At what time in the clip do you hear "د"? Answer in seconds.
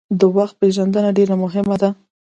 0.19-0.21